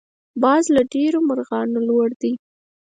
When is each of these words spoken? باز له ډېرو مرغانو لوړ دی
باز 0.43 0.63
له 0.75 0.81
ډېرو 0.93 1.19
مرغانو 1.29 1.79
لوړ 1.87 2.07
دی 2.21 2.33